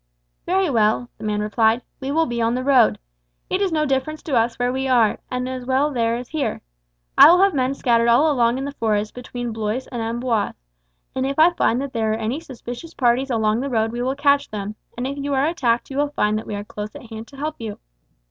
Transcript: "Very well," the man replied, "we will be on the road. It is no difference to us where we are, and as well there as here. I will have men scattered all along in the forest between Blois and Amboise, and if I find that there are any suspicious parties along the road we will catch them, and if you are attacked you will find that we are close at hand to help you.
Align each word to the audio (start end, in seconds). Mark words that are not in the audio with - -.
"Very 0.47 0.67
well," 0.67 1.11
the 1.19 1.23
man 1.23 1.41
replied, 1.41 1.83
"we 1.99 2.09
will 2.09 2.25
be 2.25 2.41
on 2.41 2.55
the 2.55 2.63
road. 2.63 2.97
It 3.51 3.61
is 3.61 3.71
no 3.71 3.85
difference 3.85 4.23
to 4.23 4.35
us 4.35 4.57
where 4.57 4.71
we 4.71 4.87
are, 4.87 5.19
and 5.29 5.47
as 5.47 5.63
well 5.63 5.91
there 5.93 6.15
as 6.15 6.29
here. 6.29 6.61
I 7.19 7.29
will 7.29 7.37
have 7.43 7.53
men 7.53 7.75
scattered 7.75 8.07
all 8.07 8.31
along 8.31 8.57
in 8.57 8.65
the 8.65 8.71
forest 8.71 9.13
between 9.13 9.53
Blois 9.53 9.85
and 9.91 10.01
Amboise, 10.01 10.55
and 11.13 11.23
if 11.23 11.37
I 11.37 11.51
find 11.53 11.79
that 11.81 11.93
there 11.93 12.13
are 12.13 12.17
any 12.17 12.39
suspicious 12.39 12.95
parties 12.95 13.29
along 13.29 13.59
the 13.59 13.69
road 13.69 13.91
we 13.91 14.01
will 14.01 14.15
catch 14.15 14.49
them, 14.49 14.73
and 14.97 15.05
if 15.05 15.19
you 15.19 15.35
are 15.35 15.45
attacked 15.45 15.91
you 15.91 15.97
will 15.97 16.09
find 16.09 16.35
that 16.39 16.47
we 16.47 16.55
are 16.55 16.63
close 16.63 16.95
at 16.95 17.11
hand 17.11 17.27
to 17.27 17.37
help 17.37 17.57
you. 17.59 17.77